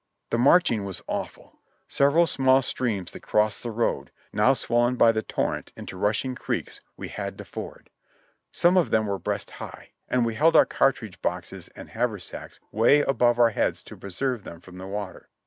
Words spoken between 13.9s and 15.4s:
preserve them from the water.